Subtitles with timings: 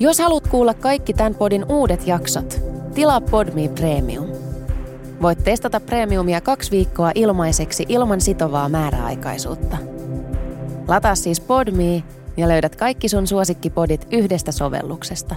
[0.00, 2.60] Jos haluat kuulla kaikki tämän podin uudet jaksot,
[2.94, 4.26] tilaa Podme Premium.
[5.22, 9.76] Voit testata Premiumia kaksi viikkoa ilmaiseksi ilman sitovaa määräaikaisuutta.
[10.88, 12.02] Lataa siis Podme
[12.36, 15.34] ja löydät kaikki sun suosikkipodit yhdestä sovelluksesta.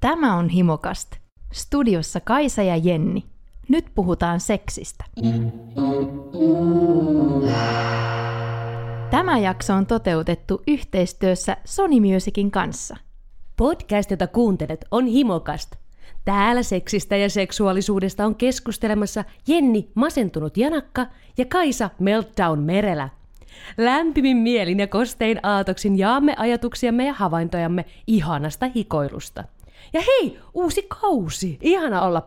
[0.00, 1.10] Tämä on Himokast.
[1.52, 3.24] Studiossa Kaisa ja Jenni.
[3.68, 5.04] Nyt puhutaan seksistä.
[9.10, 12.96] Tämä jakso on toteutettu yhteistyössä Sony Musicin kanssa.
[13.56, 15.72] Podcast, jota kuuntelet, on Himokast.
[16.24, 21.06] Täällä seksistä ja seksuaalisuudesta on keskustelemassa Jenni Masentunut Janakka
[21.38, 23.08] ja Kaisa Meltdown Merelä.
[23.76, 29.44] Lämpimin mielin ja kostein aatoksin jaamme ajatuksiamme ja havaintojamme ihanasta hikoilusta.
[29.92, 31.58] Ja hei, uusi kausi!
[31.60, 32.20] Ihana olla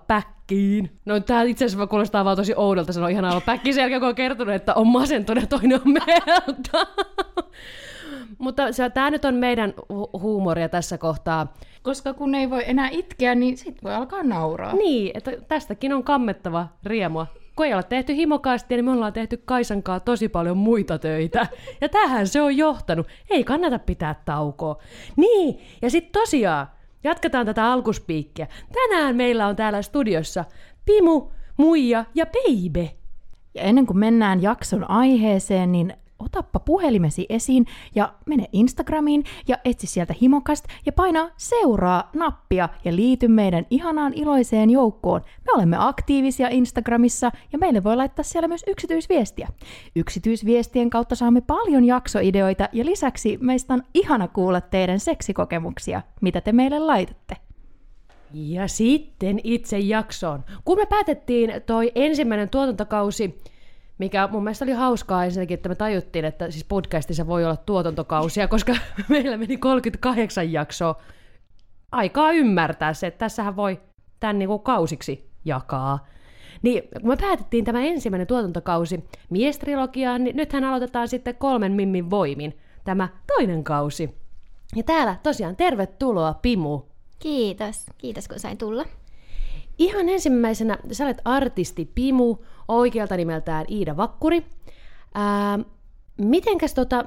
[0.50, 0.90] päkkiin.
[1.06, 4.10] No tää itse asiassa kuulostaa vaan tosi oudolta sanoa ihana olla päkkiin sen jälkeen, kun
[4.10, 6.88] on kertonut, että on masentunut ja toinen on melta.
[8.38, 11.54] Mutta se, tää nyt on meidän hu- huumoria tässä kohtaa.
[11.84, 14.74] Koska kun ei voi enää itkeä, niin sit voi alkaa nauraa.
[14.74, 17.28] Niin, että tästäkin on kammettava riemua.
[17.56, 21.48] Kun ei ole tehty himokastia, niin me ollaan tehty Kaisankaa tosi paljon muita töitä.
[21.82, 23.08] Ja tähän se on johtanut.
[23.30, 24.78] Ei kannata pitää taukoa.
[25.16, 26.68] Niin, ja sitten tosiaan,
[27.04, 28.48] jatketaan tätä alkuspiikkiä.
[28.74, 30.46] Tänään meillä on täällä studiossa
[30.86, 32.92] Pimu, Muija ja Beibe.
[33.56, 39.88] Ja ennen kuin mennään jakson aiheeseen, niin otappa puhelimesi esiin ja mene Instagramiin ja etsi
[39.88, 45.22] sieltä Himokast ja paina seuraa nappia ja liity meidän ihanaan iloiseen joukkoon.
[45.22, 49.48] Me olemme aktiivisia Instagramissa ja meille voi laittaa siellä myös yksityisviestiä.
[49.96, 56.52] Yksityisviestien kautta saamme paljon jaksoideoita ja lisäksi meistä on ihana kuulla teidän seksikokemuksia, mitä te
[56.52, 57.36] meille laitatte.
[58.34, 60.44] Ja sitten itse jaksoon.
[60.66, 63.42] Kun me päätettiin toi ensimmäinen tuotantokausi,
[64.00, 68.48] mikä mun mielestä oli hauskaa ensinnäkin, että me tajuttiin, että siis podcastissa voi olla tuotantokausia,
[68.48, 68.76] koska
[69.10, 71.02] meillä meni 38 jaksoa
[71.92, 73.80] aikaa ymmärtää se, että tässähän voi
[74.20, 76.08] tämän niinku kausiksi jakaa.
[76.62, 82.58] Niin kun me päätettiin tämä ensimmäinen tuotantokausi miestrilogiaan, niin nythän aloitetaan sitten kolmen mimmin voimin
[82.84, 84.16] tämä toinen kausi.
[84.76, 86.82] Ja täällä tosiaan tervetuloa Pimu.
[87.20, 87.86] Kiitos.
[87.98, 88.86] Kiitos, kun sain tulla.
[89.78, 92.38] Ihan ensimmäisenä, sä olet artisti Pimu,
[92.70, 94.46] oikealta nimeltään Iida Vakkuri.
[95.14, 95.60] Ää,
[96.18, 97.06] mitenkäs tota,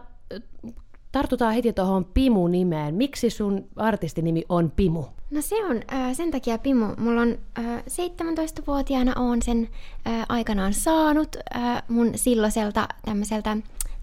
[1.12, 2.94] tartutaan heti tuohon Pimu-nimeen.
[2.94, 5.04] Miksi sun artistinimi on Pimu?
[5.30, 6.86] No se on äh, sen takia Pimu.
[6.98, 9.68] Mulla on äh, 17-vuotiaana on sen
[10.06, 13.56] äh, aikanaan saanut äh, mun silloiselta tämmöiseltä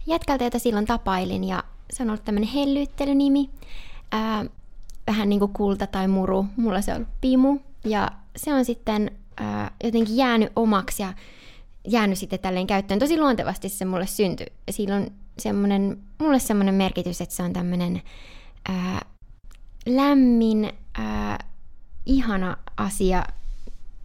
[0.07, 1.43] jätkältä, jota silloin tapailin.
[1.43, 3.49] Ja se on ollut tämmöinen hellyyttelynimi.
[4.13, 4.49] Äh,
[5.07, 6.45] vähän niin kuin kulta tai muru.
[6.55, 7.57] Mulla se on Pimu.
[7.85, 11.13] Ja se on sitten äh, jotenkin jäänyt omaksi ja
[11.91, 12.99] jäänyt sitten tälleen käyttöön.
[12.99, 14.47] Tosi luontevasti se mulle syntyi.
[14.71, 15.07] Sillä on
[15.39, 18.01] semmoinen, mulle semmoinen merkitys, että se on tämmöinen
[19.85, 21.39] lämmin, ää,
[22.05, 23.25] ihana asia,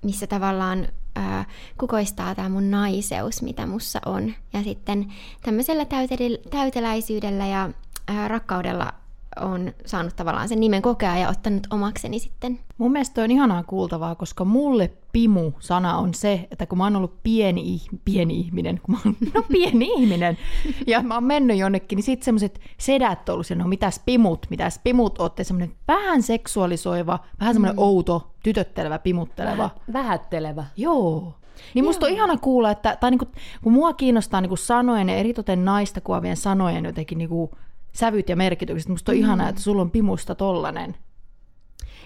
[0.03, 1.45] missä tavallaan ää,
[1.79, 4.35] kukoistaa tämä mun naiseus, mitä mussa on.
[4.53, 5.13] Ja sitten
[5.43, 7.71] tämmöisellä täytel- täyteläisyydellä ja
[8.09, 8.95] ää, rakkaudella
[9.41, 12.61] on saanut tavallaan sen nimen kokea ja ottanut omakseni sitten.
[12.79, 17.23] Mun mielestä on ihanaa kuultavaa, koska mulle pimu-sana on se, että kun mä oon ollut
[17.23, 20.39] pieni, pieni ihminen, kun mä oon no, pieni ihminen,
[20.87, 24.81] ja mä oon mennyt jonnekin, niin sitten semmoiset sedät on ollut no mitäs pimut, mitäs
[24.85, 27.83] pimut ootte, semmoinen vähän seksuaalisoiva, vähän semmoinen mm.
[27.83, 29.71] outo, tytöttelevä, pimutteleva.
[29.93, 30.65] Vähättelevä.
[30.77, 31.35] Joo.
[31.75, 33.27] Niin musta on ihana kuulla, että tai niinku,
[33.63, 37.51] kun mua kiinnostaa niinku sanojen ja eritoten naista kuvaavien sanojen jotenkin niinku
[37.95, 38.89] sävyt ja merkitykset.
[38.89, 39.25] Musta on mm.
[39.25, 40.97] ihanaa, että sulla on pimusta tollanen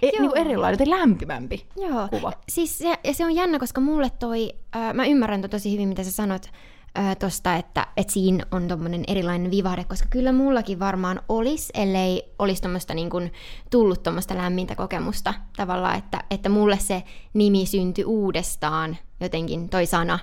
[0.02, 2.08] e, niin erilainen, joten lämpimämpi Joo.
[2.08, 2.32] kuva.
[2.48, 6.04] Siis se, ja se on jännä, koska mulle toi, äh, mä ymmärrän tosi hyvin, mitä
[6.04, 6.50] sä sanot
[6.98, 12.34] äh, tosta, että, että siinä on tommonen erilainen vivahde, koska kyllä mullakin varmaan olisi, ellei
[12.38, 13.30] olisi tommoista niin kun,
[13.70, 17.02] tullut tuommoista lämmintä kokemusta tavallaan, että, että mulle se
[17.34, 20.18] nimi syntyi uudestaan jotenkin toi sana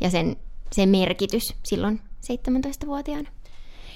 [0.00, 0.36] ja sen,
[0.72, 2.00] sen merkitys silloin
[2.32, 3.28] 17-vuotiaana.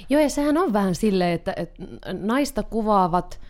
[0.09, 3.41] Joo, ja sehän on vähän silleen, että, että naista kuvaavat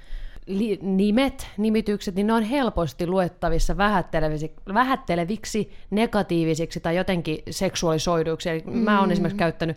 [0.46, 8.50] li- nimet, nimitykset, niin ne on helposti luettavissa vähätteleviksi, vähätteleviksi negatiivisiksi tai jotenkin seksuaalisoiduiksi.
[8.50, 8.78] Eli mm.
[8.78, 9.76] Mä oon esimerkiksi käyttänyt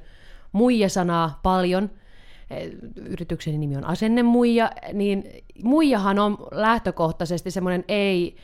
[0.52, 1.90] muija-sanaa paljon,
[2.96, 5.24] yritykseni nimi on asennemuija, niin
[5.64, 8.36] muijahan on lähtökohtaisesti semmoinen ei,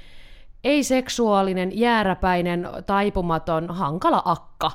[0.64, 4.72] ei-seksuaalinen, jääräpäinen, taipumaton, hankala akka.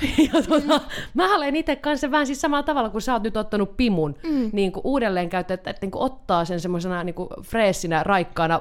[0.32, 0.80] Ja tuota,
[1.14, 4.50] mä olen itse kanssa vähän siis samalla tavalla, kun sä oot nyt ottanut pimun mm.
[4.52, 8.60] niin kuin uudelleen käyttöön, että, että niin kuin ottaa sen semmoisena niin freessinä, raikkaana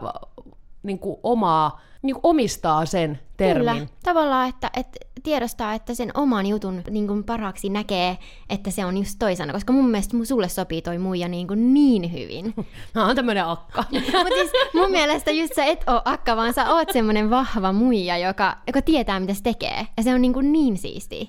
[0.83, 3.73] niin kuin omaa, niin kuin omistaa sen termin.
[3.73, 4.99] Kyllä, tavallaan, että, että
[5.29, 8.17] tiedostaa, että sen oman jutun niin kuin parhaaksi näkee,
[8.49, 12.13] että se on just toisena, koska mun mielestä sulle sopii toi muija niin, kuin niin
[12.13, 12.53] hyvin.
[12.95, 13.83] Mä oon tämmönen akka.
[13.91, 18.17] Mutta siis mun mielestä just sä et oo akka, vaan sä oot semmonen vahva muija,
[18.17, 19.87] joka, joka tietää, mitä se tekee.
[19.97, 21.25] Ja se on niin, kuin niin siistiä.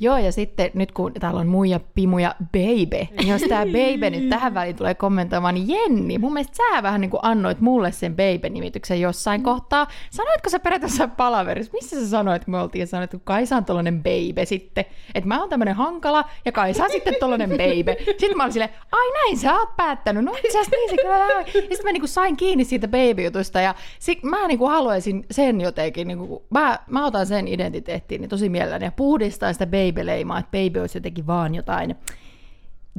[0.00, 4.10] Joo, ja sitten nyt kun täällä on muija, pimu ja baby, niin jos tämä baby
[4.10, 7.92] nyt tähän väliin tulee kommentoimaan, niin Jenni, mun mielestä sä vähän niin kuin annoit mulle
[7.92, 9.44] sen baby-nimityksen jossain mm.
[9.44, 9.86] kohtaa.
[10.10, 14.02] Sanoitko sä periaatteessa palaverissa, missä sä sanoit, kun me oltiin sanoit, että Kaisa on tollanen
[14.02, 14.84] baby sitten,
[15.14, 18.04] että mä oon tämmönen hankala ja Kaisa on sitten tollanen baby.
[18.04, 21.16] Sitten mä olin silleen, ai näin sä oot päättänyt, no itse asiassa niin se kyllä
[21.16, 21.30] on.
[21.30, 25.26] Ja sitten mä niin kuin sain kiinni siitä baby-jutusta ja sit mä niin kuin haluaisin
[25.30, 29.66] sen jotenkin, niin kuin, mä, mä otan sen identiteettiin niin tosi mielelläni ja puhdistan sitä
[29.66, 31.96] baby baby-leimaa, että baby olisi jotenkin vaan jotain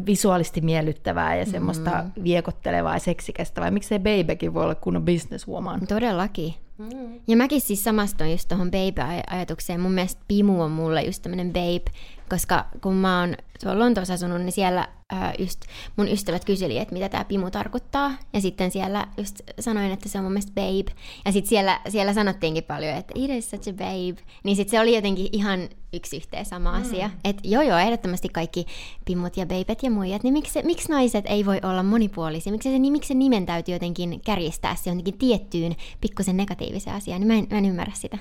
[0.06, 2.24] visuaalisesti miellyttävää ja semmoista mm.
[2.24, 5.88] viekottelevaa ja seksikästä, vai miksei babykin voi olla kunnon businesswoman?
[5.88, 6.54] Todellakin.
[6.78, 7.22] Mm.
[7.28, 9.80] Ja mäkin siis samastuin just tuohon baby-ajatukseen.
[9.80, 11.92] Mun mielestä Pimu on mulle just tämmönen babe,
[12.30, 15.62] koska kun mä oon tuolla Lontoossa asunut, niin siellä ää, just
[15.96, 18.12] mun ystävät kyseli, että mitä tämä Pimu tarkoittaa.
[18.34, 21.02] Ja sitten siellä just sanoin, että se on mun mielestä babe.
[21.26, 24.22] Ja sitten siellä, siellä sanottiinkin paljon, että it is such a babe.
[24.44, 26.82] Niin sitten se oli jotenkin ihan yksi yhteen sama mm.
[26.82, 27.10] asia.
[27.24, 28.66] Että joo joo, ehdottomasti kaikki
[29.06, 32.52] Pimut ja babet ja muijat, niin miksi, miksi naiset ei voi olla monipuolisia?
[32.52, 37.22] Miksi se, miksi se nimen täytyy jotenkin kärjistää se jotenkin tiettyyn pikkusen negatiiviseen asiaan?
[37.22, 38.18] Niin mä en, mä en ymmärrä sitä.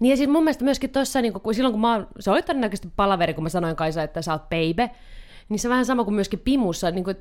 [0.00, 2.42] Niin ja siis mun mielestä myöskin tuossa, niin kun, silloin kun mä oon, se oli
[2.42, 4.79] todennäköisesti palaveri, kun mä sanoin Kaisa, että sä oot babe,
[5.48, 7.16] niin se on vähän sama kuin myöskin Pimussa, niin kuin,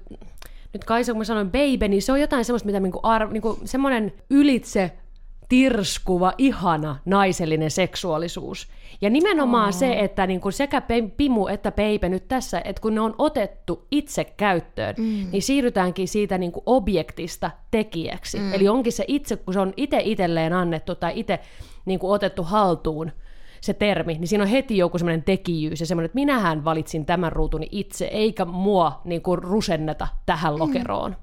[0.73, 3.31] nyt Kaisa, kun mä sanoin baby, niin se on jotain semmoista, mitä niin kuin ar,
[3.31, 4.91] niin kuin semmoinen ylitse
[5.49, 8.67] tirskuva, ihana naisellinen seksuaalisuus.
[9.01, 9.73] Ja nimenomaan oh.
[9.73, 10.81] se, että niin kuin sekä
[11.17, 15.27] Pimu että Peipe nyt tässä, että kun ne on otettu itse käyttöön, mm.
[15.31, 18.39] niin siirrytäänkin siitä niin kuin objektista tekijäksi.
[18.39, 18.53] Mm.
[18.53, 21.39] Eli onkin se itse, kun se on itse itselleen annettu tai itse
[21.85, 23.11] niin kuin otettu haltuun,
[23.61, 27.31] se termi, niin siinä on heti joku semmoinen tekijyys ja semmoinen, että minähän valitsin tämän
[27.31, 30.59] ruutuni itse, eikä mua niin kuin rusenneta tähän mm.
[30.59, 31.11] lokeroon.
[31.11, 31.17] Mm.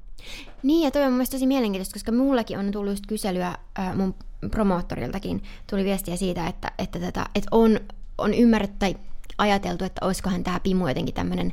[0.62, 4.14] Niin, ja toi on mun tosi mielenkiintoista, koska mullakin on tullut just kyselyä äh, mun
[4.50, 7.80] promoottoriltakin, tuli viestiä siitä, että, että, tätä, että on,
[8.18, 8.96] on ymmärretty tai
[9.38, 11.52] ajateltu, että olisikohan tämä Pimu jotenkin tämmöinen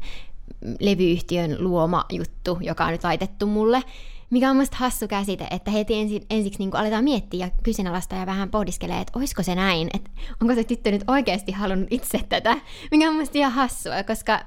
[0.79, 3.81] levyyhtiön luoma juttu, joka on nyt laitettu mulle.
[4.33, 8.25] Mikä on mielestäni hassu käsite, että heti ensi, ensiksi niin aletaan miettiä ja kyseenalaistaa ja
[8.25, 12.57] vähän pohdiskelee, että olisiko se näin, että onko se tyttö nyt oikeasti halunnut itse tätä,
[12.91, 14.39] mikä on mielestäni ihan hassua, koska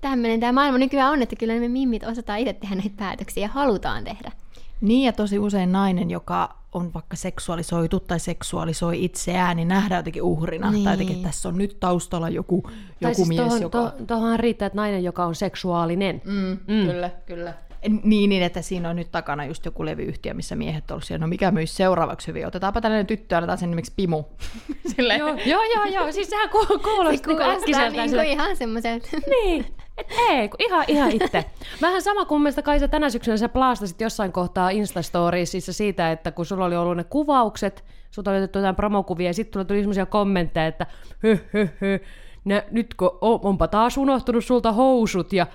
[0.00, 3.48] tämmöinen tämä maailma nykyään on, että kyllä me mimmit osataan itse tehdä näitä päätöksiä ja
[3.48, 4.32] halutaan tehdä.
[4.80, 10.22] Niin ja tosi usein nainen, joka on vaikka seksuaalisoitu tai seksuaalisoi itseään, niin nähdään jotenkin
[10.22, 10.70] uhrina.
[10.70, 10.84] Niin.
[10.84, 13.92] Tai jotenkin, että tässä on nyt taustalla joku, joku siis mies, tohon, joka...
[14.06, 16.22] Tuohon riittää, että nainen, joka on seksuaalinen.
[16.24, 16.86] Mm, mm.
[16.86, 17.54] Kyllä, kyllä.
[18.02, 21.24] Niin, niin, että siinä on nyt takana just joku levyyhtiö, missä miehet on siellä.
[21.24, 22.46] No mikä myisi seuraavaksi hyvin?
[22.46, 24.24] Otetaanpa tällainen tyttö, annetaan sen nimeksi Pimu.
[25.18, 26.48] joo, joo, joo, joo, siis sehän
[26.84, 28.02] kuulosti niin äkkiseltä.
[28.02, 29.08] Niin kuin ihan semmoiselta.
[29.44, 29.66] niin,
[29.98, 31.44] et ei, kun ihan, ihan itse.
[31.82, 36.46] Vähän sama kuin mielestä Kaisa tänä syksynä sä plaastasit jossain kohtaa Instastoriesissa siitä, että kun
[36.46, 40.66] sulla oli ollut ne kuvaukset, sulta oli otettu jotain promokuvia ja sitten tuli semmoisia kommentteja,
[40.66, 40.86] että
[41.22, 42.00] hy, hy, hy,
[42.44, 45.46] ne, nyt kun onpa taas unohtunut sulta housut ja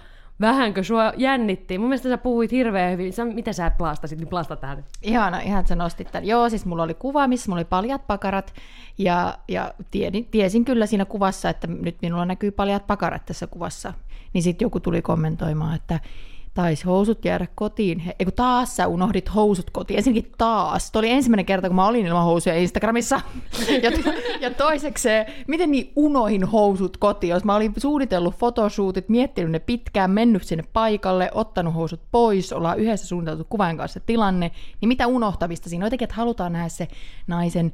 [0.42, 1.82] vähänkö sua jännittiin.
[1.82, 3.14] Mun mielestä sä puhuit hirveän hyvin.
[3.14, 4.86] Sä, mitä sä plaastasit, niin plaasta tähän.
[5.02, 6.28] Ihana, ihan että sä nostit tämän.
[6.28, 8.54] Joo, siis mulla oli kuva, missä mulla oli paljat pakarat.
[8.98, 13.94] Ja, ja tiedin, tiesin kyllä siinä kuvassa, että nyt minulla näkyy paljat pakarat tässä kuvassa.
[14.34, 16.00] Niin sitten joku tuli kommentoimaan, että
[16.58, 18.00] taisi housut jäädä kotiin.
[18.00, 19.98] He, eiku taas sä unohdit housut kotiin.
[19.98, 20.92] Ensinnäkin taas.
[20.92, 23.22] Tuo oli ensimmäinen kerta, kun mä olin ilman housuja Instagramissa.
[23.84, 23.92] ja,
[24.42, 25.10] ja toiseksi,
[25.48, 27.32] miten niin unohin housut kotiin?
[27.32, 32.80] Jos mä olin suunnitellut fotoshootit, miettinyt ne pitkään, mennyt sinne paikalle, ottanut housut pois, ollaan
[32.80, 35.88] yhdessä suunniteltu kuvan kanssa tilanne, niin mitä unohtamista siinä on?
[35.88, 36.88] Jotenkin, että halutaan nähdä se
[37.28, 37.74] naisen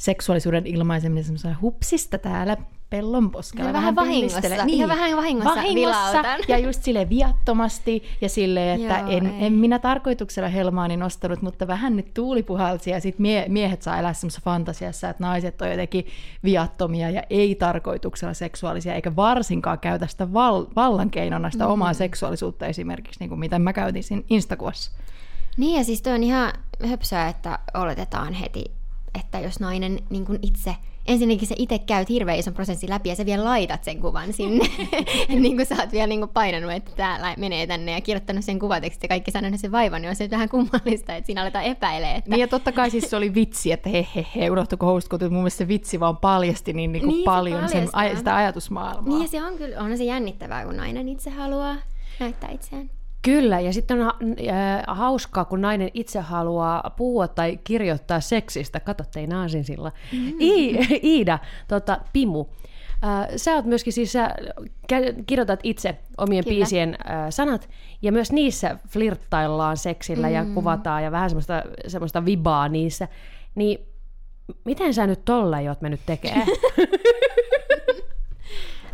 [0.00, 2.56] seksuaalisuuden ilmaiseminen semmoisena hupsista täällä
[2.90, 3.68] pellonposkella.
[3.68, 4.40] Ja vähän vahingossa.
[4.40, 9.52] Niin, ihan vähän vahingossa, vahingossa ja just sille viattomasti ja sille, että Joo, en, en,
[9.52, 14.12] minä tarkoituksella helmaani nostanut, mutta vähän nyt tuuli puhalsi ja sitten mie, miehet saa elää
[14.12, 16.06] semmoisessa fantasiassa, että naiset on jotenkin
[16.44, 21.72] viattomia ja ei tarkoituksella seksuaalisia, eikä varsinkaan käytä sitä val, vallankeinona sitä mm-hmm.
[21.72, 24.90] omaa seksuaalisuutta esimerkiksi, niin kuin mitä mä käytin siinä Instakuvassa.
[25.56, 26.52] Niin ja siis toi on ihan
[26.86, 28.79] höpsää, että oletetaan heti,
[29.14, 30.76] että jos nainen niin kuin itse–
[31.06, 34.64] ensinnäkin sä itse käyt hirveän ison prosessin läpi ja sä vielä laitat sen kuvan sinne.
[35.28, 38.58] niin kuin sä oot vielä niin kuin painanut, että tää menee tänne ja kirjoittanut sen
[38.58, 42.16] kuvatekstin ja kaikki sanonut sen vaivan, niin on se vähän kummallista, että siinä aletaan epäilee.
[42.16, 42.30] Että...
[42.30, 45.32] Niin ja totta kai siis se oli vitsi, että he he he, unohtuiko host, mun
[45.32, 49.08] mielestä se vitsi vaan paljasti niin, niin, kuin niin paljon sen, aj- sitä ajatusmaailmaa.
[49.08, 51.76] Niin ja se on kyllä, on se jännittävää, kun nainen itse haluaa
[52.20, 52.90] näyttää itseään.
[53.22, 58.80] Kyllä, ja sitten on ha- äh, hauskaa, kun nainen itse haluaa puhua tai kirjoittaa seksistä.
[58.80, 59.92] Kato, ei naasin sillä.
[60.12, 60.32] Mm.
[60.40, 60.78] I-
[61.16, 62.46] Iida, tota, Pimu,
[63.04, 64.34] äh, sä oot myöskin siis, sä
[64.92, 66.56] kä- kirjoitat itse omien Kyllä.
[66.56, 67.68] biisien äh, sanat,
[68.02, 70.34] ja myös niissä flirttaillaan seksillä mm.
[70.34, 73.08] ja kuvataan, ja vähän semmoista, semmoista vibaa niissä.
[73.54, 73.78] Niin
[74.64, 76.46] miten sä nyt tolla oot mennyt tekemään?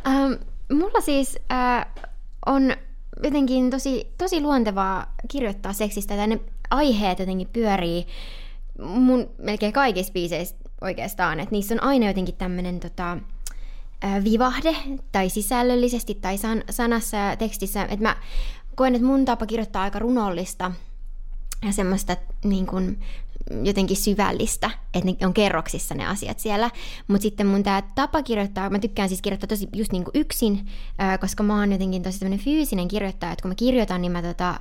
[0.08, 0.32] Ähm,
[0.72, 1.86] mulla siis äh,
[2.46, 2.72] on
[3.22, 8.06] jotenkin tosi, tosi luontevaa kirjoittaa seksistä, tai ne aiheet jotenkin pyörii
[8.78, 13.18] mun melkein kaikissa biiseissä oikeastaan, että niissä on aina jotenkin tämmöinen tota,
[14.24, 14.76] vivahde,
[15.12, 18.16] tai sisällöllisesti, tai san, sanassa ja tekstissä, että mä
[18.74, 20.72] koen, että mun tapa kirjoittaa aika runollista,
[21.66, 22.98] ja semmoista niin kuin,
[23.62, 26.70] jotenkin syvällistä, että ne on kerroksissa ne asiat siellä.
[27.08, 30.66] Mutta sitten mun tämä tapa kirjoittaa, mä tykkään siis kirjoittaa tosi just niin kuin yksin,
[31.20, 34.60] koska mä oon jotenkin tosi tämmöinen fyysinen kirjoittaja, että kun mä kirjoitan, niin mä tota,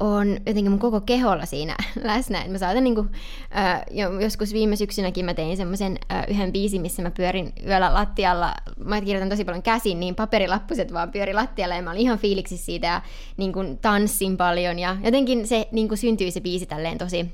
[0.00, 2.44] on jotenkin mun koko keholla siinä läsnä.
[2.48, 3.06] Mä saatan niinku,
[3.50, 5.98] ää, jo, joskus viime syksynäkin mä tein semmoisen
[6.28, 8.54] yhden biisin, missä mä pyörin yöllä lattialla.
[8.84, 12.56] Mä kirjoitan tosi paljon käsin, niin paperilappuset vaan pyöri lattialla ja mä olin ihan fiiliksi
[12.56, 13.02] siitä ja
[13.36, 14.78] niin kuin tanssin paljon.
[14.78, 17.30] Ja jotenkin se niin kuin syntyi se biisi tälleen tosi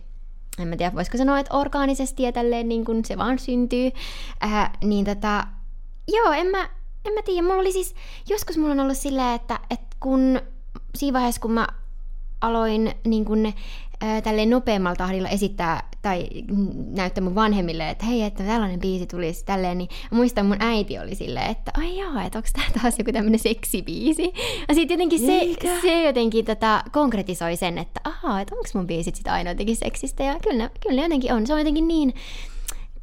[0.58, 3.90] en mä tiedä, voisiko sanoa, että orgaanisesti ja tälleen niin se vaan syntyy.
[4.40, 5.46] Ää, niin tota,
[6.08, 6.68] joo, en mä,
[7.04, 7.42] en mä tiedä.
[7.42, 7.94] Mulla oli siis,
[8.28, 10.40] joskus mulla on ollut silleen, että, että kun
[10.94, 11.68] siinä vaiheessa, kun mä
[12.42, 13.54] aloin niin
[14.00, 16.28] ää, tälleen nopeammalla tahdilla esittää tai
[16.90, 21.14] näyttää mun vanhemmille, että hei, että tällainen biisi tulisi tälleen, niin muistan mun äiti oli
[21.14, 24.32] silleen, että ai joo, että onko tää taas joku tämmönen seksibiisi.
[24.68, 29.16] Ja sitten jotenkin se, se jotenkin tota, konkretisoi sen, että ahaa, että onko mun biisit
[29.16, 30.22] sitä aina jotenkin seksistä.
[30.22, 31.46] Ja kyllä kyllä jotenkin on.
[31.46, 32.14] Se on jotenkin niin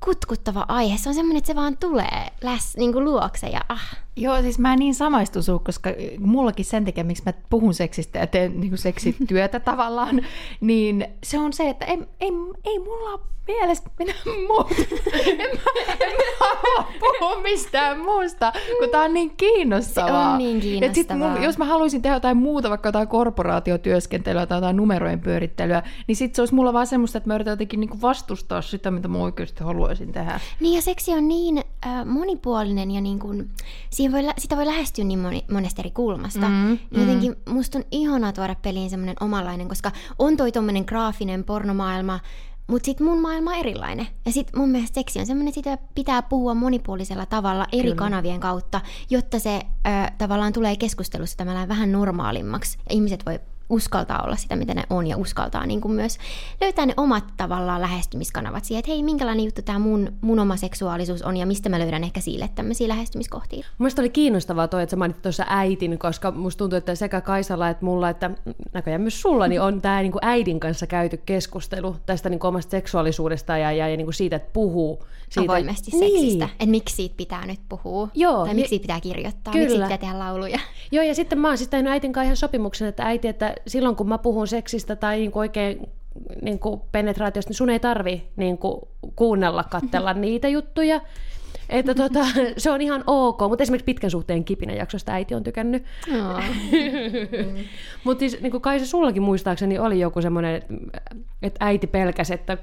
[0.06, 0.98] kutkuttava aihe.
[0.98, 3.98] Se on semmoinen, että se vaan tulee läs, niin kuin luokse ja ah.
[4.15, 5.89] Joo, siis mä niin samaistu sun, koska
[6.20, 10.22] mullakin sen takia, miksi mä puhun seksistä ja teen niin kuin seksityötä tavallaan,
[10.62, 12.32] niin se on se, että ei, ei,
[12.65, 13.20] ei mulla ole
[13.53, 14.13] mielestä minä
[14.48, 14.75] muuta.
[15.29, 20.24] En mä, en mä halua puhua mistään muusta, kun tää on niin kiinnostavaa.
[20.24, 21.36] Se on niin Et sit kiinnostavaa.
[21.36, 26.15] mun, jos mä haluaisin tehdä jotain muuta, vaikka jotain korporaatiotyöskentelyä tai jotain numerojen pyörittelyä, niin
[26.15, 29.18] sit se olisi mulla vaan semmoista, että mä yritän jotenkin niin vastustaa sitä, mitä mä
[29.18, 30.39] oikeasti haluaisin tehdä.
[30.60, 33.50] Niin ja seksi on niin äh, monipuolinen ja niin kuin,
[33.89, 36.50] siihen voi, sitä voi lähestyä niin moni, monesta eri kulmasta.
[36.50, 41.43] Mm, Mm, Jotenkin musta on ihanaa tuoda peliin semmoinen omanlainen, koska on toi tommonen graafinen
[41.43, 42.19] pornomaailma,
[42.67, 44.08] mutta sit mun maailma on erilainen.
[44.25, 47.96] Ja sit mun mielestä seksi on semmoinen, sitä pitää puhua monipuolisella tavalla eri Kyllä.
[47.96, 52.77] kanavien kautta, jotta se ö, tavallaan tulee keskustelussa tavallaan vähän normaalimmaksi.
[52.89, 53.39] Ja ihmiset voi
[53.70, 56.18] uskaltaa olla sitä, mitä ne on, ja uskaltaa niin kuin myös
[56.62, 61.22] löytää ne omat tavallaan lähestymiskanavat siihen, että hei, minkälainen juttu tämä mun, mun oma seksuaalisuus
[61.22, 63.66] on, ja mistä mä löydän ehkä sille tämmöisiä lähestymiskohtia.
[63.80, 67.70] Mielestäni oli kiinnostavaa toi, että sä mainitsit tuossa äitin, koska musta tuntuu, että sekä Kaisalla
[67.70, 68.32] että mulla, että
[68.74, 73.58] näköjään myös sulla, niin on tämä niinku äidin kanssa käyty keskustelu tästä niinku omasta seksuaalisuudesta
[73.58, 75.52] ja, ja, ja niinku siitä, että puhuu siitä.
[75.52, 76.12] Avoimesti Niin.
[76.12, 79.64] seksistä, että miksi siitä pitää nyt puhua, Joo, tai miksi siitä pitää kirjoittaa, Kyllä.
[79.64, 80.60] miksi siitä pitää tehdä lauluja.
[80.92, 83.96] Joo, ja sitten mä oon siis tehnyt äitin kanssa ihan sopimuksen, että äiti, että silloin
[83.96, 85.90] kun mä puhun seksistä tai niinku oikein
[86.42, 88.82] niin kuin penetraatiosta, niin sun ei tarvi niin kuin
[89.16, 91.02] kuunnella, katsella niitä juttuja.
[91.70, 92.20] Että tota,
[92.58, 95.84] se on ihan ok, mutta esimerkiksi pitkän suhteen kipinä jaksosta äiti on tykännyt.
[98.04, 100.62] Mutta siis niin kuin Kaisa, sullakin muistaakseni oli joku semmoinen,
[101.42, 102.58] että äiti pelkäsi, että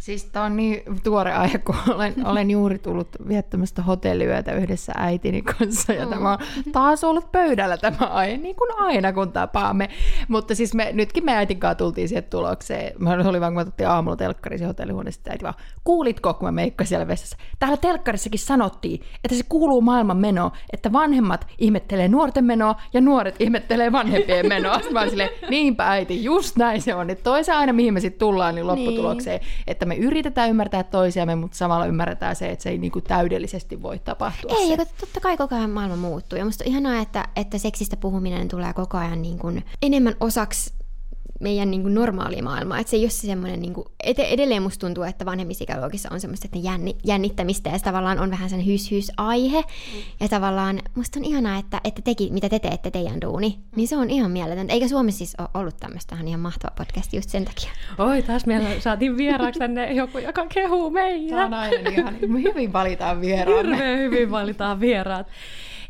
[0.00, 5.42] Siis tää on niin tuore aihe, kun olen, olen juuri tullut viettämästä hotelliyötä yhdessä äitini
[5.42, 6.38] kanssa, ja tämä on
[6.72, 9.88] taas ollut pöydällä tämä aihe, niin kuin aina kun tapaamme.
[10.28, 12.92] Mutta siis me, nytkin me äitin kanssa tultiin siihen tulokseen.
[12.98, 16.88] Mä oli vaan, kun me otettiin aamulla telkkarissa hotellihuoneessa, äiti vaan, kuulitko, kun mä meikkasin
[16.88, 17.36] siellä vessassa?
[17.58, 23.36] Täällä telkkarissakin sanottiin, että se kuuluu maailman menoon, että vanhemmat ihmettelee nuorten menoa ja nuoret
[23.38, 24.74] ihmettelee vanhempien menoa.
[24.74, 27.06] Sitten mä silleen, niinpä äiti, just näin se on.
[27.06, 31.34] Niin toi se aina, mihin me sitten tullaan, niin lopputulokseen, että me yritetään ymmärtää toisiamme,
[31.34, 34.56] mutta samalla ymmärretään se, että se ei niinku täydellisesti voi tapahtua.
[34.58, 34.86] Ei, se.
[35.00, 36.38] totta kai koko ajan maailma muuttuu.
[36.38, 40.77] Ja musta on ihanaa, että, että seksistä puhuminen tulee koko ajan niin kuin enemmän osaksi
[41.40, 42.78] meidän niin kuin normaalia maailmaa.
[42.78, 46.20] Että se ei ole se semmoinen, niin kuin, edelleen musta tuntuu, että vanhemmissa ikäluokissa on
[46.20, 49.60] semmoista että jänni, jännittämistä ja se tavallaan on vähän sen hys-hys-aihe.
[49.60, 50.02] Mm.
[50.20, 53.96] Ja tavallaan musta on ihanaa, että, että teki, mitä te teette teidän duuni, niin se
[53.96, 54.72] on ihan mieletöntä.
[54.72, 57.70] Eikä Suomessa siis ole ollut tämmöistä, on ihan mahtava podcast just sen takia.
[57.98, 61.34] oi taas meillä saatiin vieraaksi tänne joku, joka kehuu meitä.
[61.34, 63.76] Tämä on aina niin ihan hyvin valitaan vieraamme.
[63.76, 65.26] Hirveän hyvin valitaan vieraat.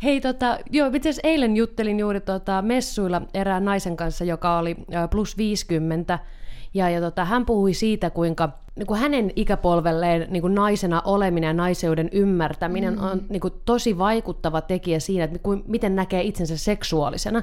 [0.03, 4.77] Hei, tota, joo, itse asiassa eilen juttelin juuri tota, messuilla erään naisen kanssa, joka oli
[4.95, 6.19] ä, plus 50,
[6.75, 11.49] ja, ja tota, hän puhui siitä, kuinka niin kuin hänen ikäpolvelleen niin kuin naisena oleminen
[11.49, 13.05] ja naiseuden ymmärtäminen mm.
[13.05, 17.39] on niin kuin, tosi vaikuttava tekijä siinä, että kuin, miten näkee itsensä seksuaalisena.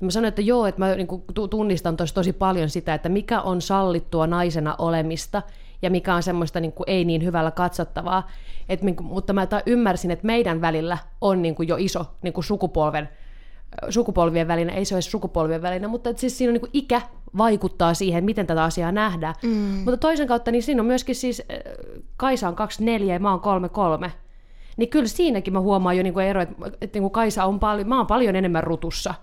[0.00, 3.08] Ja mä sanoin, että joo, että mä niin kuin tunnistan tosi, tosi paljon sitä, että
[3.08, 5.42] mikä on sallittua naisena olemista
[5.82, 8.30] ja mikä on semmoista niin kuin ei niin hyvällä katsottavaa.
[8.68, 12.32] Et, niin kuin, mutta mä ymmärsin, että meidän välillä on niin kuin jo iso niin
[12.32, 13.08] kuin sukupolven
[13.88, 17.02] sukupolvien välinen, ei se ole sukupolvien välinen, mutta siis siinä on niin ikä
[17.36, 19.34] vaikuttaa siihen, miten tätä asiaa nähdään.
[19.42, 19.50] Mm.
[19.84, 21.42] Mutta toisen kautta, niin siinä on myöskin siis,
[22.16, 24.12] Kaisa on 24 ja mä oon 33.
[24.76, 27.60] Niin kyllä siinäkin mä huomaan jo niin kuin ero, että, että niin kuin Kaisa on
[27.60, 29.14] paljon, mä oon paljon enemmän rutussa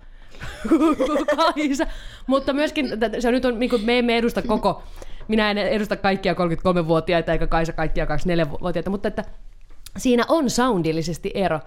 [1.36, 1.88] Kaisa.
[2.28, 4.84] Mutta myöskin, se on nyt on, niin kuin me emme edusta koko,
[5.28, 9.24] minä en edusta kaikkia 33-vuotiaita eikä Kaisa kaikkia 24-vuotiaita, mutta että
[9.98, 11.60] siinä on soundillisesti ero.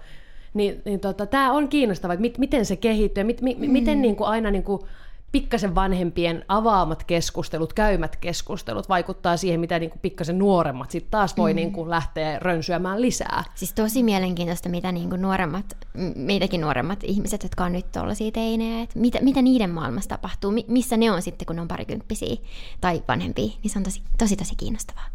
[0.55, 3.71] Niin, niin tota, tämä on kiinnostavaa, että mit, miten se kehittyy ja mit, mi, mm.
[3.71, 4.83] miten niin kuin aina niin kuin
[5.33, 11.37] pikkasen vanhempien avaamat keskustelut, käymät keskustelut vaikuttaa siihen, mitä niin kuin pikkasen nuoremmat sitten taas
[11.37, 11.57] voi mm.
[11.57, 13.45] niin kuin lähteä rönsyämään lisää.
[13.55, 15.77] Siis tosi mielenkiintoista, mitä niin kuin nuoremmat,
[16.17, 20.97] meitäkin nuoremmat ihmiset, jotka on nyt tuollaisia teinejä, että mitä, mitä niiden maailmassa tapahtuu, missä
[20.97, 22.37] ne on sitten, kun ne on parikymppisiä
[22.81, 25.07] tai vanhempia, niin se on tosi, tosi, tosi kiinnostavaa.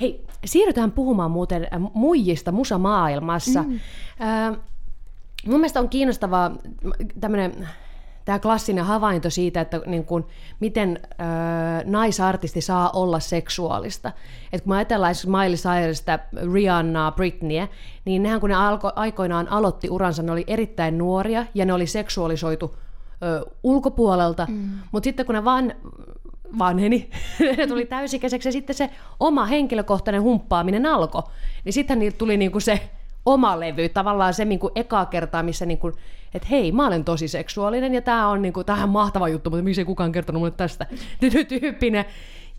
[0.00, 3.62] Hei, siirrytään puhumaan muuten äh, muijista musamaailmassa.
[3.62, 3.80] Mm.
[4.20, 4.58] Äh,
[5.46, 6.50] mun mielestä on kiinnostavaa
[7.20, 7.68] tämmöinen
[8.24, 10.26] tämä klassinen havainto siitä, että niin kun,
[10.60, 11.14] miten ö,
[11.84, 14.12] naisartisti saa olla seksuaalista.
[14.52, 16.18] Et kun mä ajatellaan Miley Cyrusta,
[16.52, 17.68] Rihanna, Britneyä,
[18.04, 21.86] niin nehän kun ne alko, aikoinaan aloitti uransa, ne oli erittäin nuoria ja ne oli
[21.86, 22.76] seksuaalisoitu
[23.22, 24.70] ö, ulkopuolelta, mm.
[24.92, 25.74] mutta sitten kun ne vaan
[26.58, 27.10] vanheni,
[27.56, 28.90] ne tuli täysikäiseksi ja sitten se
[29.20, 31.22] oma henkilökohtainen humppaaminen alkoi,
[31.64, 32.90] niin sitten niiltä tuli niinku se
[33.26, 35.92] oma levy, tavallaan se niinku ekaa kertaa, missä niinku,
[36.34, 39.80] että hei, mä olen tosi seksuaalinen ja tämä on niinku, tähän mahtava juttu, mutta miksi
[39.80, 40.86] ei kukaan kertonut mulle tästä
[41.48, 42.04] tyyppinen.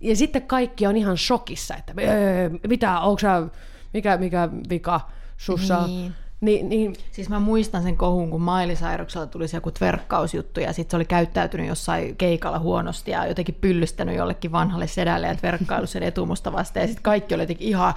[0.02, 1.94] Ja sitten kaikki on ihan shokissa, että
[2.68, 3.44] mitä, onko sä,
[3.94, 5.02] mikä, mikä vika
[5.38, 6.14] sussa niin.
[6.42, 6.96] Niin, niin.
[7.12, 10.96] Siis mä muistan sen kohun, kun Maili Sairoksella tuli se joku tverkkausjuttu ja sitten se
[10.96, 16.54] oli käyttäytynyt jossain keikalla huonosti ja jotenkin pyllystänyt jollekin vanhalle sedälle ja tverkkaillut sen etumusta
[16.54, 17.94] vastaan ja sitten kaikki oli jotenkin ihan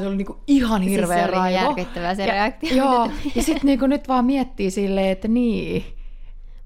[0.00, 1.66] se oli niinku ihan hirveä siis se oli raivo.
[1.66, 2.76] järkyttävä se ja, reaktio.
[2.76, 5.84] Joo, ja sitten niinku nyt vaan miettii silleen, että niin,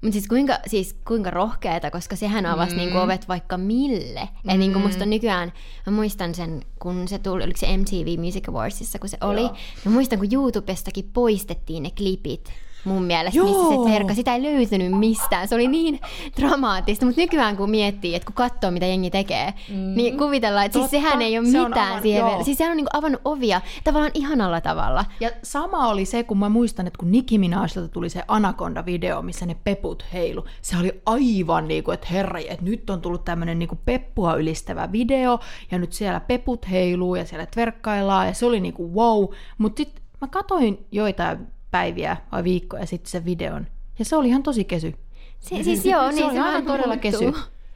[0.05, 2.77] mutta siis kuinka, siis kuinka rohkeeta, koska sehän avasi mm.
[2.77, 4.29] niinku ovet vaikka mille.
[4.43, 4.49] Mm.
[4.49, 5.53] Et niinku musta nykyään,
[5.85, 9.41] mä muistan sen, kun se tuli, oliko se MTV Music Awardsissa, kun se oli.
[9.41, 9.55] Joo.
[9.85, 12.53] Mä muistan, kun YouTubestakin poistettiin ne klipit
[12.85, 13.47] mun mielestä, Joo.
[13.47, 15.47] missä se verkka, sitä ei löytynyt mistään.
[15.47, 15.99] Se oli niin
[16.39, 19.95] dramaattista, mutta nykyään kun miettii, että kun katsoo mitä jengi tekee, mm.
[19.95, 22.19] niin kuvitellaan, että siis sehän ei ole se mitään siihen.
[22.19, 22.43] Joo.
[22.43, 25.05] Siis sehän on niin avannut ovia tavallaan ihanalla tavalla.
[25.19, 29.45] Ja sama oli se, kun mä muistan, että kun Nicki Minajilta tuli se Anaconda-video, missä
[29.45, 33.59] ne peput heilu, se oli aivan niin kuin, että herra, että nyt on tullut tämmöinen
[33.59, 35.39] niin peppua ylistävä video,
[35.71, 39.25] ja nyt siellä peput heiluu ja siellä tverkkaillaan, ja se oli niin kuin wow,
[39.57, 43.67] mutta sitten mä katoin joitain päiviä vai viikkoja sitten sen videon.
[43.99, 44.93] Ja se oli ihan tosi kesy.
[45.39, 47.33] Se, siis joo, niin se, oli aivan todella kesy.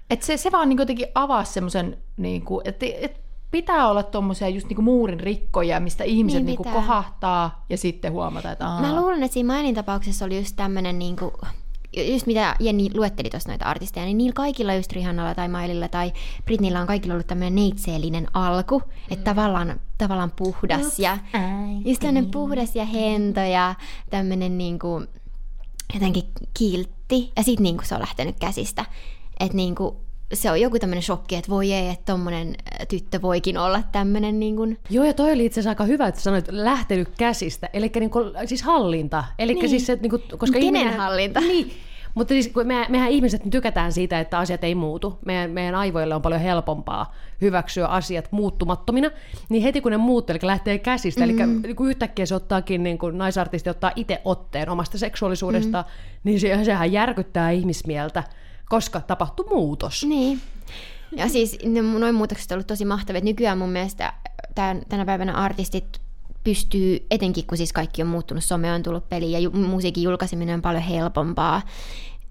[0.09, 4.67] Et se, se vaan niin jotenkin avasi semmoisen, niin että et pitää olla tuommoisia just
[4.67, 8.81] niinku muurin rikkoja, mistä ihmiset niin niinku kohahtaa ja sitten huomata, että Aa.
[8.81, 11.33] Mä luulen, että siinä Mainin tapauksessa oli just tämmöinen niinku,
[11.97, 16.13] just mitä Jenni luetteli tuossa noita artisteja, niin niillä kaikilla just Rihannalla tai Maililla tai
[16.45, 18.86] Britnillä on kaikilla ollut tämmöinen neitseellinen alku, mm.
[19.10, 21.17] että tavallaan, tavallaan puhdas ja
[21.86, 23.75] just tämmöinen puhdas ja hento ja
[24.10, 25.04] tämmöinen niinku,
[25.93, 26.23] jotenkin
[26.54, 28.86] kiltti ja sitten niinku se on lähtenyt käsistä.
[29.39, 29.97] Että niinku,
[30.33, 32.55] se on joku tämmöinen shokki, että voi ei, että tommonen
[32.89, 34.77] tyttö voikin olla tämmöinen niin kuin...
[34.89, 38.31] Joo, ja toi oli itse asiassa aika hyvä, että sanoit lähtenyt käsistä, eli niin kuin,
[38.45, 39.23] siis hallinta.
[39.39, 39.69] Eli niin.
[39.69, 41.39] siis se, niin kuin, koska Kenen ihminen, hallinta?
[41.39, 41.71] Niin,
[42.15, 45.19] mutta siis kun me, mehän ihmiset tykätään siitä, että asiat ei muutu.
[45.25, 49.11] Meidän, meidän aivoille on paljon helpompaa hyväksyä asiat muuttumattomina.
[49.49, 51.41] Niin heti kun ne muuttuu, eli lähtee käsistä, mm-hmm.
[51.41, 56.19] eli niin kuin yhtäkkiä se ottaakin, niin kuin naisartisti ottaa itse otteen omasta seksuaalisuudesta, mm-hmm.
[56.23, 58.23] niin se, sehän järkyttää ihmismieltä
[58.69, 60.05] koska tapahtui muutos.
[60.05, 60.41] Niin.
[61.12, 61.58] Ja siis
[61.99, 63.21] noin muutokset on ollut tosi mahtavia.
[63.21, 64.13] Nykyään mun mielestä
[64.55, 66.01] tämän, tänä päivänä artistit
[66.43, 70.55] pystyy, etenkin kun siis kaikki on muuttunut, some on tullut peliin ja ju- musiikin julkaiseminen
[70.55, 71.62] on paljon helpompaa.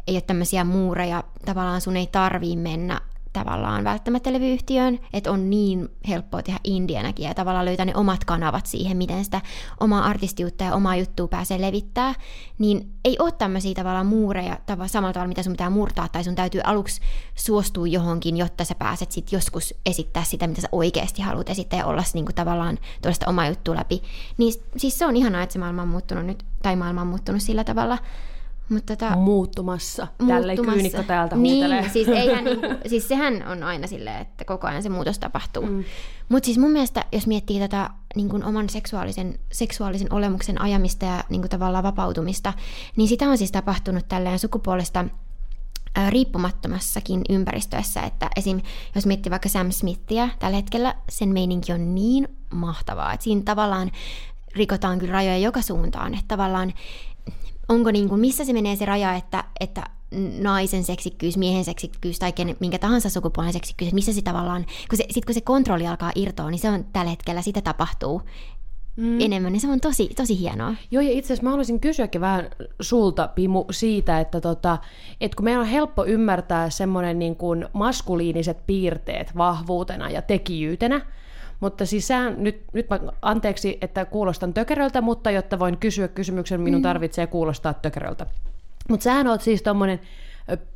[0.07, 3.01] Ei ole tämmöisiä muureja, tavallaan sun ei tarvii mennä
[3.44, 8.66] tavallaan välttämättä levyyhtiöön, että on niin helppoa tehdä indianäkin ja tavallaan löytää ne omat kanavat
[8.66, 9.40] siihen, miten sitä
[9.81, 12.14] omaa artistiutta ja omaa juttua pääsee levittää,
[12.59, 16.35] niin ei ole tämmöisiä tavallaan muureja tava, samalla tavalla, mitä sun pitää murtaa, tai sun
[16.35, 17.01] täytyy aluksi
[17.35, 21.87] suostua johonkin, jotta sä pääset sit joskus esittää sitä, mitä sä oikeasti haluat esittää ja
[21.87, 24.03] olla niinku tavallaan tuollaista omaa juttua läpi.
[24.38, 27.42] Niin siis se on ihanaa, että se maailma on muuttunut nyt, tai maailma on muuttunut
[27.42, 27.98] sillä tavalla,
[28.68, 30.07] Mutta tota, Muuttumassa.
[30.26, 31.81] Tälleen kyynikko täältä huutelee.
[31.81, 35.66] Niin, siis, eihän, niinku, siis sehän on aina silleen, että koko ajan se muutos tapahtuu.
[35.66, 35.85] Mm.
[36.28, 41.24] Mutta siis mun mielestä, jos miettii tätä niin kuin oman seksuaalisen, seksuaalisen olemuksen ajamista ja
[41.28, 42.52] niin kuin tavallaan vapautumista,
[42.96, 45.04] niin sitä on siis tapahtunut tälleen sukupuolesta
[46.09, 48.61] riippumattomassakin ympäristössä, että esim.
[48.94, 53.90] jos miettii vaikka Sam Smithia, tällä hetkellä sen meininki on niin mahtavaa, että siinä tavallaan
[54.57, 56.72] rikotaan kyllä rajoja joka suuntaan, että tavallaan
[57.68, 59.85] onko niin kuin, missä se menee se raja, että, että
[60.38, 65.04] naisen seksikkyys, miehen seksikkyys tai ken, minkä tahansa sukupuolen seksikkyys, missä se tavallaan, kun se,
[65.11, 68.22] sit kun se kontrolli alkaa irtoa, niin se on tällä hetkellä, sitä tapahtuu
[68.96, 69.20] mm.
[69.20, 70.74] enemmän, niin se on tosi, tosi hienoa.
[70.90, 72.50] Joo, ja itse asiassa mä haluaisin kysyäkin vähän
[72.81, 74.78] sulta, Pimu, siitä, että, tota,
[75.20, 81.00] että kun meidän on helppo ymmärtää semmoinen niin kuin maskuliiniset piirteet vahvuutena ja tekijyytenä,
[81.61, 86.61] mutta siis sä, nyt, nyt mä, anteeksi, että kuulostan tökeröltä, mutta jotta voin kysyä kysymyksen,
[86.61, 86.83] minun mm.
[86.83, 88.27] tarvitsee kuulostaa tökeröltä.
[88.88, 90.01] Mutta sähän oot siis tommonen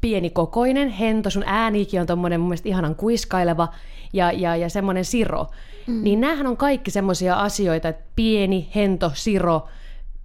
[0.00, 3.68] pienikokoinen, hento, sun äänikin on tommonen mun mielestä ihanan kuiskaileva
[4.12, 5.46] ja, ja, ja semmoinen siro.
[5.86, 6.04] Mm.
[6.04, 9.68] Niin näähän on kaikki semmoisia asioita, että pieni, hento, siro,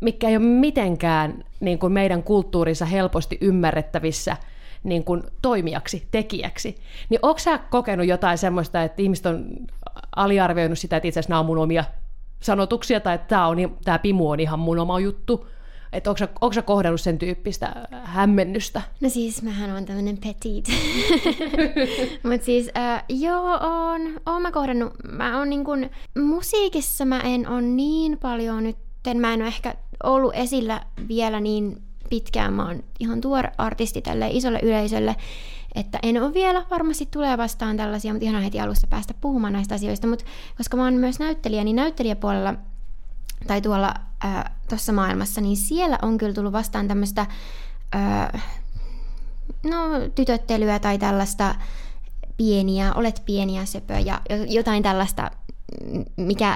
[0.02, 4.38] mikä ei ole mitenkään niin kuin meidän kulttuurissa helposti ymmärrettävissä
[4.84, 6.76] niin kuin toimijaksi, tekijäksi.
[7.10, 9.46] Niin onko sä kokenut jotain semmoista, että ihmiset on
[10.18, 11.84] aliarvioinut sitä, että itse asiassa nämä on mun omia
[12.40, 15.48] sanotuksia, tai että tämä, on, tämä pimu on ihan mun oma juttu,
[15.94, 18.82] että onko, onko sä kohdannut sen tyyppistä hämmennystä?
[19.02, 20.68] No siis mähän on tämmönen petit.
[22.30, 24.94] Mutta siis äh, joo, on, oon mä kohdannut.
[25.12, 25.90] Mä oon niin kun,
[26.24, 28.78] musiikissa mä en ole niin paljon nyt,
[29.16, 32.54] mä en ole ehkä ollut esillä vielä niin pitkään.
[32.54, 35.16] Mä oon ihan tuore artisti tälle isolle yleisölle.
[35.78, 39.76] Että en ole vielä, varmasti tulee vastaan tällaisia, mutta ihan heti alussa päästä puhumaan näistä
[39.76, 40.08] asioista.
[40.08, 40.26] Mutta
[40.58, 42.54] koska mä oon myös näyttelijä, niin näyttelijäpuolella
[43.48, 43.94] tai tuolla
[44.70, 47.26] tuossa maailmassa, niin siellä on kyllä tullut vastaan tämmöistä
[49.64, 51.56] no, tytöttelyä tai tällaista
[52.38, 55.32] pieniä, olet pieniä söpöjä, jotain tällaista,
[56.16, 56.56] mikä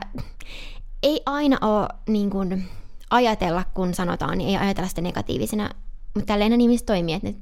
[1.03, 2.67] ei aina ole niin kuin,
[3.09, 5.69] ajatella, kun sanotaan, niin ei ajatella sitä negatiivisena,
[6.15, 7.35] mutta tälleen ihmiset toimii, että ne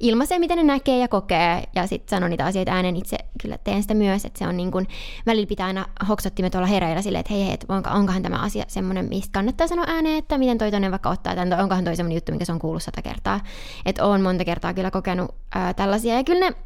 [0.00, 2.96] ilmaisee, miten ne näkee ja kokee, ja sitten sanoo niitä asioita ääneen.
[2.96, 4.86] Itse kyllä teen sitä myös, että se on niin kuin,
[5.26, 9.08] välillä pitää aina hoksottimet olla hereillä silleen, että hei, hei, onko, onkohan tämä asia semmoinen,
[9.08, 12.32] mistä kannattaa sanoa ääneen, että miten toi toinen vaikka ottaa tämän, onkohan toi semmoinen juttu,
[12.32, 13.40] mikä se on kuullut sata kertaa.
[13.86, 16.56] Että oon monta kertaa kyllä kokenut ää, tällaisia, ja kyllä ne,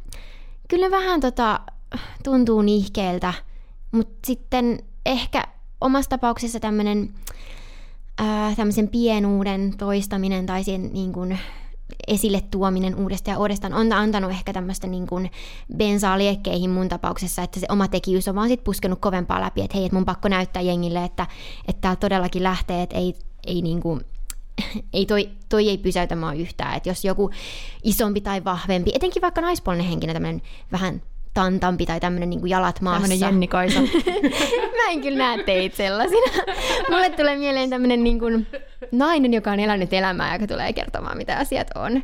[0.67, 1.59] kyllä ne vähän tota,
[2.23, 3.33] tuntuu nihkeeltä,
[3.91, 5.43] mutta sitten ehkä
[5.81, 7.13] omassa tapauksessa tämmöinen
[8.55, 11.39] tämmöisen pienuuden toistaminen tai sen niin kuin,
[12.07, 15.31] esille tuominen uudestaan ja uudestaan on antanut ehkä tämmöistä niin kuin
[15.77, 19.77] bensaa liekkeihin mun tapauksessa, että se oma tekijyys on vaan sit puskenut kovempaa läpi, että
[19.77, 21.27] hei, että mun pakko näyttää jengille, että,
[21.67, 23.15] että tää todellakin lähtee, että ei,
[23.47, 24.01] ei niin kuin,
[24.93, 27.31] ei toi, toi ei pysäytä mua yhtään, että jos joku
[27.83, 31.01] isompi tai vahvempi, etenkin vaikka naispuolinen henkilö, tämmöinen vähän
[31.35, 33.01] tantampi tai tämmöinen niin jalat maassa.
[33.01, 33.79] Tämmöinen Jenni Kaisa.
[34.77, 36.31] Mä en kyllä näe teitä sellaisina.
[36.89, 38.47] Mulle tulee mieleen tämmöinen niin kuin
[38.91, 42.03] nainen, joka on elänyt elämää, joka tulee kertomaan, mitä asiat on.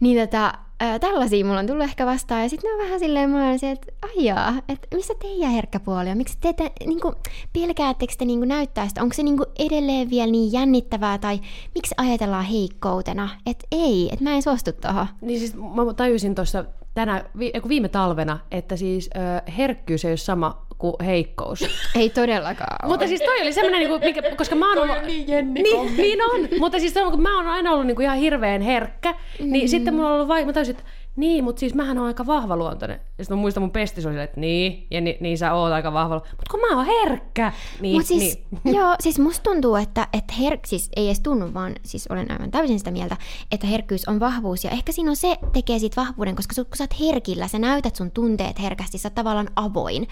[0.00, 2.42] Niin tota, ää, tällaisia mulla on tullut ehkä vastaan.
[2.42, 5.80] Ja sitten ne on vähän silleen, mulla on se, että aijaa, että missä teidän herkkä
[5.80, 6.16] puoli on?
[6.16, 7.14] Miksi te, te niin kuin,
[7.52, 9.02] pelkäättekö te niin kuin näyttää sitä?
[9.02, 11.18] Onko se niin kuin edelleen vielä niin jännittävää?
[11.18, 11.40] Tai
[11.74, 13.28] miksi ajatellaan heikkoutena?
[13.46, 15.06] Että ei, että mä en suostu tuohon.
[15.20, 16.64] Niin siis mä tajusin tuossa
[16.94, 17.24] tänä,
[17.68, 21.64] viime talvena, että siis ö, herkkyys ei ole sama kuin heikkous.
[22.00, 22.92] Ei todellakaan ole.
[22.92, 25.06] Mutta siis toi oli semmoinen, niin mikä, koska mä oon ollut...
[25.06, 26.48] niin Jenni niin, niin on.
[26.58, 29.68] Mutta siis kun mä oon aina ollut niin kuin ihan hirveän herkkä, niin mm.
[29.68, 33.00] sitten mulla on ollut vaikea, mä tajusin, että niin, mutta siis mähän on aika vahvaluontoinen.
[33.18, 35.92] Ja sitten mä muistan mun pestis oli että niin, ja niin, niin sä oot aika
[35.92, 36.14] vahva.
[36.14, 37.52] Mutta kun mä oon herkkä.
[37.80, 38.74] Niin, Mut siis, niin.
[38.78, 42.50] joo, siis musta tuntuu, että, että herk, siis ei edes tunnu, vaan siis olen aivan
[42.50, 43.16] täysin sitä mieltä,
[43.52, 44.64] että herkkyys on vahvuus.
[44.64, 47.96] Ja ehkä siinä on se, tekee siitä vahvuuden, koska kun sä oot herkillä, sä näytät
[47.96, 50.08] sun tunteet herkästi, sä oot tavallaan avoin.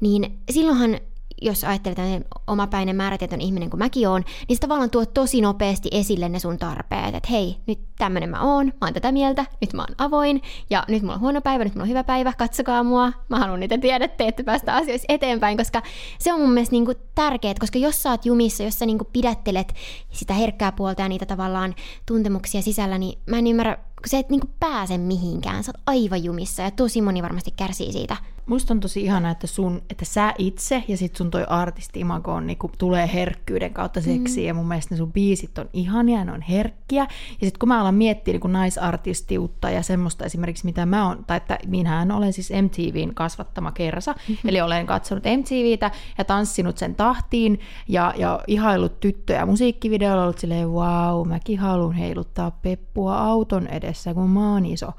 [0.00, 1.00] Niin silloinhan
[1.40, 1.98] jos ajattelet
[2.46, 6.58] omapäinen määrätietoinen ihminen kuin mäkin oon, niin se tavallaan tuo tosi nopeasti esille ne sun
[6.58, 7.14] tarpeet.
[7.14, 10.84] Että hei, nyt tämmönen mä oon, mä oon tätä mieltä, nyt mä oon avoin, ja
[10.88, 13.12] nyt mulla on huono päivä, nyt mulla on hyvä päivä, katsokaa mua.
[13.28, 15.82] Mä haluan niitä tiedätte, että päästä asioissa eteenpäin, koska
[16.18, 19.74] se on mun mielestä niinku tärkeää, koska jos sä oot jumissa, jos sä niinku pidättelet
[20.10, 21.74] sitä herkkää puolta ja niitä tavallaan
[22.06, 26.24] tuntemuksia sisällä, niin mä en ymmärrä, kun sä et niinku pääse mihinkään, sä oot aivan
[26.24, 28.16] jumissa ja tosi moni varmasti kärsii siitä.
[28.46, 32.46] Musta on tosi ihana, että, sun, että sä itse ja sit sun toi artisti-imago on,
[32.46, 34.48] niinku, tulee herkkyyden kautta seksiin mm.
[34.48, 37.06] ja mun mielestä ne sun biisit on ihania, ne on herkkiä.
[37.40, 41.24] Ja sit kun mä tavallaan miettii niin kuin naisartistiutta ja semmoista esimerkiksi, mitä mä oon,
[41.24, 44.48] tai että minähän olen siis MTVn kasvattama kersa, mm-hmm.
[44.48, 50.70] eli olen katsonut MTVtä ja tanssinut sen tahtiin ja, ja ihailut tyttöjä musiikkivideolla, ollut silleen,
[50.70, 54.92] wow, mäkin haluan heiluttaa peppua auton edessä, kun mä oon iso.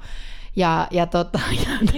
[0.56, 1.88] Ja, ja, tota, ja,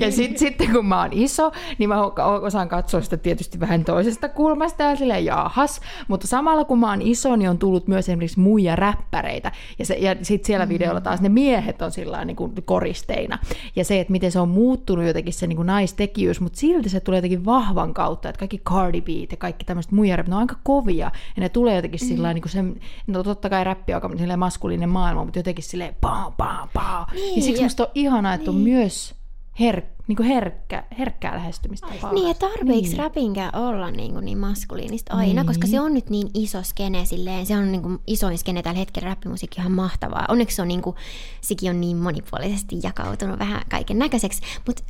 [0.00, 2.02] ja sit, sitten kun mä oon iso, niin mä
[2.42, 5.80] osaan katsoa sitä tietysti vähän toisesta kulmasta ja silleen jahas.
[6.08, 9.52] Mutta samalla kun mä oon iso, niin on tullut myös esimerkiksi muija räppäreitä.
[9.78, 13.38] Ja, se, ja sitten siellä videolla taas ne miehet on sillä niin kuin koristeina.
[13.76, 17.00] Ja se, että miten se on muuttunut jotenkin se niin kuin naistekijyys, mutta silti se
[17.00, 20.56] tulee jotenkin vahvan kautta, että kaikki Cardi B ja kaikki tämmöiset muija ne on aika
[20.62, 21.10] kovia.
[21.36, 22.08] Ja ne tulee jotenkin mm.
[22.08, 22.64] sillä niin kuin se,
[23.06, 27.06] no totta kai räppi on aika maskuliininen maailma, mutta jotenkin silleen paa, paa, paa.
[27.12, 27.64] Niin, ja siksi ja...
[27.64, 28.56] musta on ihanaa, että niin.
[28.56, 29.14] on myös
[29.60, 31.86] her, niin kuin herkkä, herkkää lähestymistä.
[32.12, 32.98] Niin, ja tarpeeksi niin.
[32.98, 35.46] räpinkään olla niin, kuin niin maskuliinista aina, niin.
[35.46, 38.78] koska se on nyt niin iso skene silleen, se on niin kuin isoin skene tällä
[38.78, 40.24] hetkellä, räppimusiikki ihan mahtavaa.
[40.28, 40.96] Onneksi se on niin kuin,
[41.40, 44.82] sekin on niin monipuolisesti jakautunut vähän kaiken näköiseksi, mutta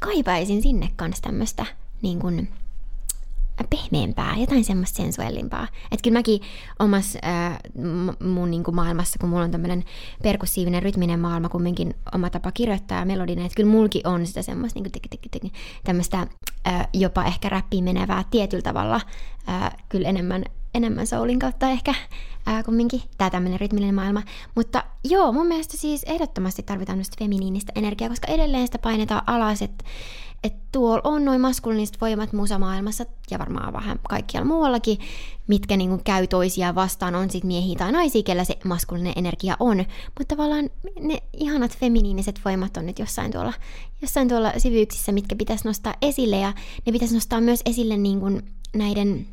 [0.00, 1.66] kaipaisin sinne kanssa tämmöistä
[2.02, 2.48] niin kuin,
[3.70, 5.68] pehmeämpää, jotain semmoista sensuellimpaa.
[5.92, 6.40] Että kyllä mäkin
[6.78, 7.58] omassa äh,
[8.24, 9.84] mun niin kuin maailmassa, kun mulla on tämmöinen
[10.22, 15.52] perkussiivinen, rytminen maailma, kumminkin oma tapa kirjoittaa melodinen, että kyllä mulki on sitä semmoista niin
[15.84, 16.26] tämmöistä
[16.68, 19.00] äh, jopa ehkä räppiin menevää tietyllä tavalla,
[19.48, 20.44] äh, kyllä enemmän,
[20.74, 21.94] enemmän soulin kautta ehkä
[22.48, 24.22] ää, kumminkin, tämä tämmöinen rytmillinen maailma.
[24.54, 29.62] Mutta joo, mun mielestä siis ehdottomasti tarvitaan myös feminiinistä energiaa, koska edelleen sitä painetaan alas,
[29.62, 29.84] että
[30.44, 34.98] että tuolla on noin maskuliiniset voimat musamaailmassa ja varmaan vähän kaikkialla muuallakin,
[35.46, 39.76] mitkä niinku käy toisiaan vastaan, on sitten miehiä tai naisia, kellä se maskuliininen energia on.
[40.18, 40.70] Mutta tavallaan
[41.00, 43.52] ne ihanat feminiiniset voimat on nyt jossain tuolla,
[44.02, 46.52] jossain tuolla sivyyksissä, mitkä pitäisi nostaa esille ja
[46.86, 48.26] ne pitäisi nostaa myös esille niinku
[48.76, 49.26] näiden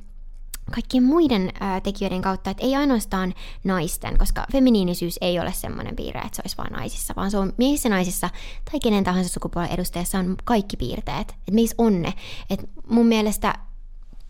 [0.72, 6.22] kaikkien muiden ää, tekijöiden kautta, että ei ainoastaan naisten, koska feminiinisyys ei ole semmoinen piirre,
[6.22, 8.30] että se olisi vain naisissa, vaan se on miehissä, naisissa
[8.72, 12.14] tai kenen tahansa sukupuolen edustajassa on kaikki piirteet, että meissä on ne.
[12.50, 13.56] Et mun mielestä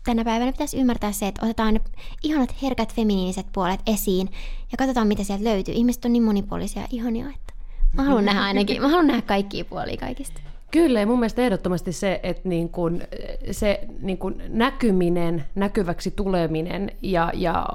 [0.04, 1.80] tänä päivänä pitäisi ymmärtää se, että otetaan ne
[2.22, 4.28] ihanat herkät feminiiniset puolet esiin
[4.72, 5.74] ja katsotaan, mitä sieltä löytyy.
[5.74, 7.54] Ihmiset on niin monipuolisia ja ihania, että
[7.92, 10.40] mä haluan nähdä ainakin, mä haluan nähdä kaikkia puolia kaikista.
[10.76, 13.02] Kyllä, ja mun mielestä ehdottomasti se, että niin kun,
[13.50, 17.66] se niin kun näkyminen, näkyväksi tuleminen ja, ja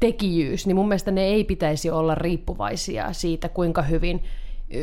[0.00, 4.22] tekijyys, niin mun mielestä ne ei pitäisi olla riippuvaisia siitä, kuinka hyvin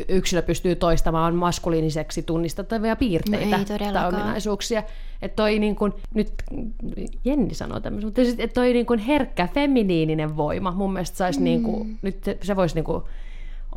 [0.08, 4.82] yksilö pystyy toistamaan maskuliiniseksi tunnistettavia piirteitä no tai ominaisuuksia.
[5.22, 6.32] Että toi niin kun, nyt
[7.24, 11.44] Jenni sanoo tämmöisen, mutta että toi niin kun herkkä feminiininen voima mun mielestä saisi, mm.
[11.44, 13.04] niin kun, nyt se voisi niin kun,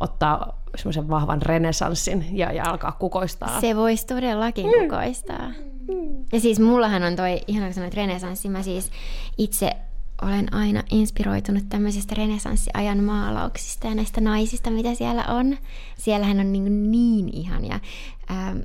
[0.00, 3.60] ottaa semmoisen vahvan renesanssin ja, ja alkaa kukoistaa.
[3.60, 4.72] Se voisi todellakin mm.
[4.82, 5.48] kukoistaa.
[5.88, 6.24] Mm.
[6.32, 8.90] Ja siis mullahan on toi, ihan sanoit renesanssi, mä siis
[9.38, 9.76] itse
[10.22, 15.56] olen aina inspiroitunut tämmöisistä renesanssiajan maalauksista ja näistä naisista, mitä siellä on.
[15.98, 17.80] Siellähän on niin, niin ihania
[18.30, 18.58] ähm,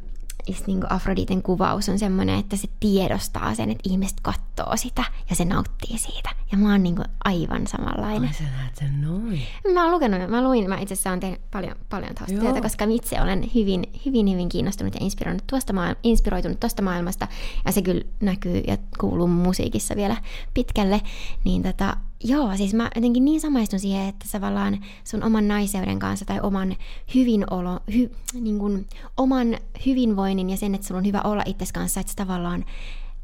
[0.68, 5.46] niin Afroditen kuvaus on semmoinen, että se tiedostaa sen, että ihmiset katsoo sitä ja se
[5.46, 6.30] nauttii siitä.
[6.52, 8.30] Ja mä oon niin kuin aivan samanlainen.
[8.30, 9.42] Ai sä näet sen noin.
[9.74, 12.86] Mä oon lukenut, mä luin, mä itse asiassa oon tehnyt paljon, paljon tuosta työtä, koska
[12.90, 17.28] itse olen hyvin, hyvin, hyvin kiinnostunut ja inspiroinut tuosta maailma, inspiroitunut tuosta maailmasta.
[17.66, 20.18] Ja se kyllä näkyy ja kuuluu musiikissa vielä
[20.54, 21.02] pitkälle.
[21.44, 26.26] Niin tota, Joo, siis mä jotenkin niin samaistun siihen, että tavallaan sun oman naiseuden kanssa
[26.26, 26.76] tai oman
[27.16, 32.00] hyvinolo, hy, niin kuin, oman hyvinvoinnin ja sen, että sulla on hyvä olla itsesi kanssa,
[32.00, 32.66] että tavallaan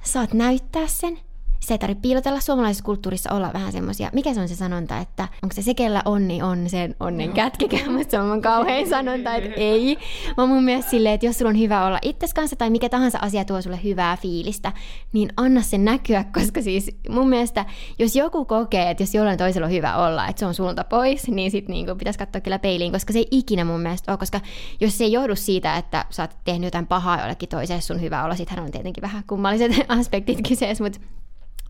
[0.04, 1.20] saat näyttää sen
[1.60, 2.40] se ei tarvitse piilotella.
[2.40, 6.02] Suomalaisessa kulttuurissa olla vähän semmoisia, mikä se on se sanonta, että onko se se, kellä
[6.06, 9.98] onni on sen onnen kätkekää, mutta se on kauhean sanonta, että ei.
[10.38, 13.20] Mä mun mielestä silleen, että jos sulla on hyvä olla itses kanssa tai mikä tahansa
[13.22, 14.72] asia tuo sulle hyvää fiilistä,
[15.14, 17.66] niin anna sen näkyä, koska siis mun mielestä,
[18.00, 21.28] jos joku kokee, että jos jollain toisella on hyvä olla, että se on sulta pois,
[21.28, 24.42] niin sit niinku pitäisi katsoa kyllä peiliin, koska se ei ikinä mun mielestä ole, koska
[24.80, 28.24] jos se ei johdu siitä, että sä oot tehnyt jotain pahaa jollekin toiselle sun hyvä
[28.24, 31.00] olla, sittenhän on tietenkin vähän kummalliset aspektit kyseessä, mutta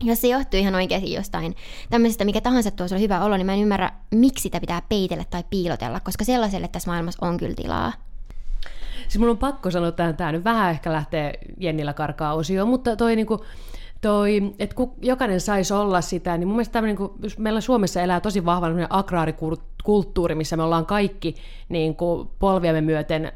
[0.00, 1.56] jos se johtuu ihan oikeasti jostain
[1.90, 5.24] tämmöisestä, mikä tahansa tuo sulle hyvä olo, niin mä en ymmärrä, miksi sitä pitää peitellä
[5.30, 7.92] tai piilotella, koska sellaiselle tässä maailmassa on kyllä tilaa.
[9.02, 12.96] Siis mun on pakko sanoa että tämä nyt vähän ehkä lähtee Jennillä karkaa osio, mutta
[12.96, 13.44] toi niinku,
[14.00, 18.02] toi, että kun jokainen saisi olla sitä, niin mun mielestä niin kuin, jos meillä Suomessa
[18.02, 21.34] elää tosi vahva agraarikulttuuri, missä me ollaan kaikki
[21.68, 21.96] niin
[22.38, 23.32] polviamme myöten äh,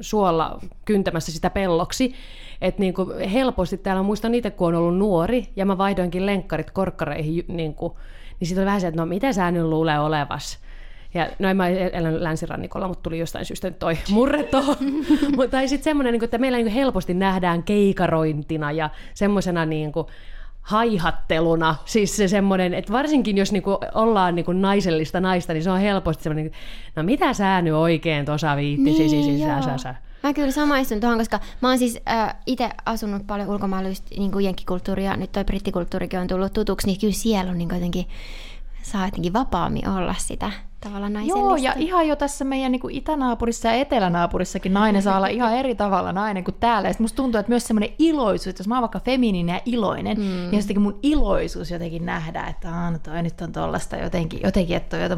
[0.00, 2.14] suolla kyntämässä sitä pelloksi,
[2.60, 6.70] että niin kuin helposti täällä, muistan niitä, kun on ollut nuori, ja mä vaihdoinkin lenkkarit
[6.70, 7.92] korkkareihin, niin, kuin,
[8.40, 10.58] niin sitten oli vähän se, että no mitä sä nyt luulee olevas,
[11.14, 14.62] ja no en mä elän länsirannikolla, mutta tuli jostain syystä toi murreto.
[15.50, 20.06] tai sitten semmoinen, niin että meillä niin helposti nähdään keikarointina ja semmoisena niin kuin,
[20.68, 21.74] haihatteluna.
[21.84, 26.22] Siis se semmoinen, että varsinkin jos niinku ollaan niinku naisellista naista, niin se on helposti
[26.22, 26.50] semmoinen,
[26.96, 29.94] no mitä sä nyt oikein tuossa viittisi, Niin, siis, siis, sä, sä, sä.
[30.22, 34.32] Mä kyllä samaistun tuohon, koska mä oon siis äh, itse asunut paljon ulkomailla just niin
[34.32, 38.06] kuin jenkkikulttuuria, nyt toi brittikulttuurikin on tullut tutuksi, niin kyllä siellä on niin jotenkin,
[38.82, 40.50] saa jotenkin vapaammin olla sitä
[40.80, 41.48] tavallaan naisellista.
[41.48, 45.54] Joo, ja ihan jo tässä meidän niin kuin itänaapurissa ja etelänaapurissakin nainen saa olla ihan
[45.54, 46.88] eri tavalla nainen kuin täällä.
[46.88, 50.16] Ja musta tuntuu, että myös semmoinen iloisuus, että jos mä oon vaikka feminiininen ja iloinen,
[50.16, 50.24] mm.
[50.24, 54.76] niin jotenkin mun iloisuus jotenkin nähdä, että Aa, no toi nyt on tollasta jotenkin, jotenkin
[54.76, 55.10] että toi on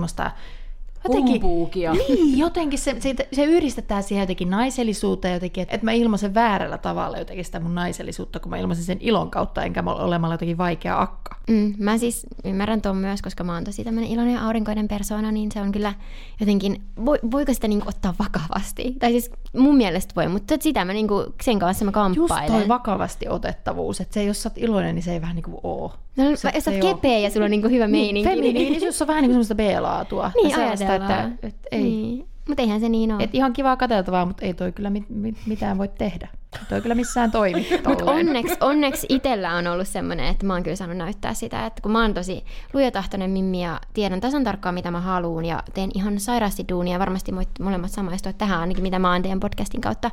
[1.05, 1.93] jotenkin, Humpuukia.
[1.93, 6.79] niin, jotenkin se, se, se yhdistetään siihen jotenkin naisellisuuteen jotenkin, että, että mä ilmaisen väärällä
[6.79, 10.35] tavalla jotenkin sitä mun naisellisuutta, kun mä ilmaisen sen ilon kautta, enkä mä ole olemalla
[10.35, 11.35] jotenkin vaikea akka.
[11.51, 15.33] Mm, mä siis ymmärrän tuon myös, koska mä oon tosi tämmöinen iloinen ja aurinkoinen persoona,
[15.33, 15.95] niin se on kyllä
[16.41, 18.97] jotenkin, voi, voiko sitä niinku ottaa vakavasti?
[18.99, 22.53] Tai siis mun mielestä voi, mutta sitä mä niinku, sen kanssa mä Just kamppailen.
[22.61, 25.57] toi vakavasti otettavuus, että se, jos sä oot iloinen, niin se ei vähän niin kuin
[25.63, 25.93] oo.
[26.17, 28.31] no, se- jos sä se oot kepeä ja sulla on niinku hyvä meininki.
[28.31, 30.31] Feminiinisuus on vähän niin kuin semmoista B-laatua.
[30.35, 30.55] Niin
[30.95, 31.83] Että, että ei.
[31.83, 32.31] Niin.
[32.49, 33.23] Mutta eihän se niin ole.
[33.23, 36.29] Et ihan kivaa katseltavaa, mutta ei toi kyllä mit, mit, mitään voi tehdä.
[36.69, 37.67] Toi kyllä missään toimi.
[37.89, 41.83] Mutta onneksi, onneksi itsellä on ollut semmoinen, että mä oon kyllä saanut näyttää sitä, että
[41.83, 45.91] kun mä oon tosi lujatahtoinen mimmi ja tiedän tasan tarkkaan, mitä mä haluan ja teen
[45.95, 50.11] ihan sairaasti duunia, varmasti voit molemmat samaistua tähän ainakin, mitä mä oon teidän podcastin kautta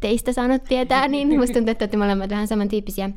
[0.00, 3.10] teistä saanut tietää, niin musta tuntuu, että olette molemmat vähän samantyyppisiä.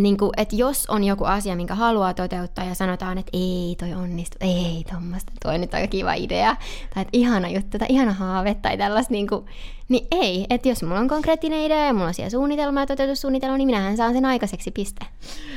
[0.00, 3.92] Niin kuin, että jos on joku asia, minkä haluaa toteuttaa ja sanotaan, että ei toi
[3.94, 6.56] onnistu, ei tuommoista, toi nyt aika kiva idea,
[6.94, 9.46] tai että ihana juttu, tai ihana haave, tai tällaista, niin, kuin,
[9.88, 10.46] niin ei.
[10.50, 13.96] Että jos mulla on konkreettinen idea ja mulla on siellä suunnitelma ja toteutussuunnitelma, niin minähän
[13.96, 15.06] saan sen aikaiseksi, piste.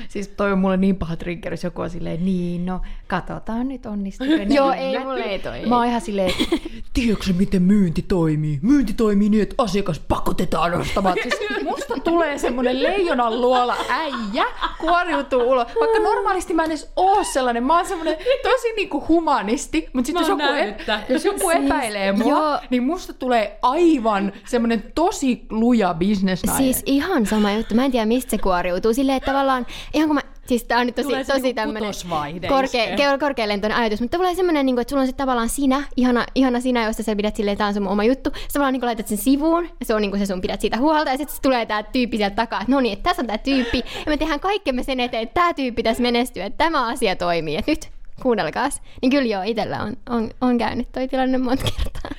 [0.09, 3.85] Siis toi on mulle niin paha trigger, jos joku on silleen, niin no, katsotaan nyt
[3.85, 4.33] onnistuuko.
[4.37, 5.65] ne Joo, ei, mulle ei toi.
[5.65, 6.31] Mä oon ihan silleen,
[6.93, 8.59] tiedätkö miten myynti toimii?
[8.61, 11.15] Myynti toimii niin, että asiakas pakotetaan ostamaan.
[11.23, 14.45] Siis musta tulee semmonen leijonan luola äijä,
[14.79, 15.67] kuoriutuu ulos.
[15.79, 17.63] Vaikka normaalisti mä en edes oo sellainen.
[17.63, 22.29] Mä oon semmonen tosi niinku humanisti, mutta sitten jos joku, ep- jos joku epäilee mua,
[22.29, 22.59] joo.
[22.69, 26.73] niin musta tulee aivan semmonen tosi luja bisnesnainen.
[26.73, 27.75] Siis ihan sama juttu.
[27.75, 28.93] Mä en tiedä, mistä se kuoriutuu.
[28.93, 31.55] Silleen, että tavallaan, ihan kun mä, siis tää on nyt tosi, Tulee se tosi niinku
[31.55, 31.93] tämmönen
[32.47, 36.25] korkea, korkealentoinen ajatus, mutta tavallaan semmoinen, niin kuin, että sulla on sitten tavallaan sinä, ihana,
[36.35, 38.29] ihana sinä, josta sä pidät silleen, tää on sun oma juttu.
[38.29, 40.61] Sä tavallaan niin kuin, laitat sen sivuun, ja se on niin kuin, se sun pidät
[40.61, 43.27] siitä huolta, ja sitten tulee tää tyyppi sieltä takaa, että no niin, että tässä on
[43.27, 46.87] tää tyyppi, ja me tehdään kaikkemme sen eteen, että tää tyyppi tässä menestyy, että tämä
[46.87, 47.89] asia toimii, että nyt
[48.21, 48.81] kuunnelkaas.
[49.01, 52.11] Niin kyllä joo, itsellä on, on, on käynyt toi tilanne monta kertaa.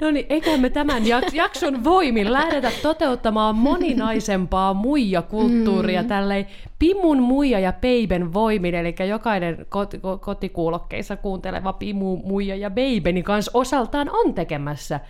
[0.00, 6.08] No niin, eiköhän me tämän jak- jakson voimin lähdetä toteuttamaan moninaisempaa muija-kulttuuria mm.
[6.08, 6.46] tälleen
[6.78, 13.22] Pimun muija ja Peiben voimin, eli jokainen kot- ko- kotikuulokkeissa kuunteleva Pimu, muija ja Beibeni
[13.22, 15.00] kanssa osaltaan on tekemässä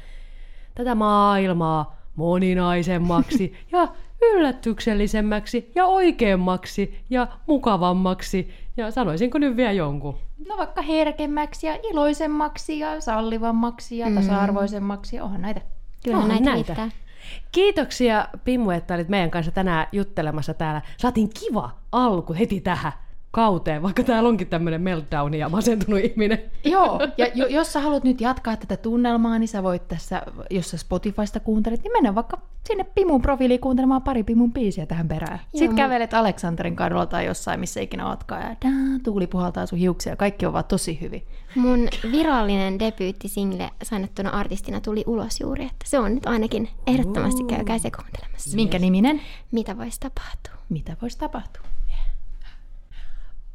[0.75, 3.89] tätä maailmaa moninaisemmaksi ja
[4.23, 10.19] yllätyksellisemmäksi ja oikeammaksi ja mukavammaksi ja sanoisinko nyt vielä jonkun.
[10.49, 15.21] No vaikka herkemmäksi ja iloisemmaksi ja sallivammaksi ja tasa-arvoisemmaksi.
[15.21, 15.61] Onhan näitä.
[16.05, 16.75] Kyllä Onhan näitä, näitä.
[16.75, 17.07] riittää.
[17.53, 20.83] Kiitoksia Pimmu, että olit meidän kanssa tänään juttelemassa täällä.
[20.97, 22.93] Saatiin kiva alku heti tähän
[23.37, 26.39] kauteen, vaikka täällä onkin tämmöinen meltdown ja masentunut ihminen.
[26.65, 30.71] Joo, ja jo, jos sä haluat nyt jatkaa tätä tunnelmaa, niin sä voit tässä, jos
[30.71, 35.39] sä Spotifysta kuuntelet, niin mennä vaikka sinne Pimun profiiliin kuuntelemaan pari Pimun biisiä tähän perään.
[35.39, 39.67] Joo, Sitten mun- kävelet Aleksanterin kadulla tai jossain, missä ikinä ootkaan, ja daa, tuuli puhaltaa
[39.67, 41.23] sun hiuksia, ja kaikki on vaan tosi hyvin.
[41.55, 47.79] Mun virallinen debyyttisingle sainattuna artistina tuli ulos juuri, että se on nyt ainakin ehdottomasti käykää
[47.79, 48.57] se kuuntelemassa.
[48.57, 49.21] Minkä niminen?
[49.53, 50.65] Mitä voisi tapahtua?
[50.69, 51.76] Mitä voisi tapahtua?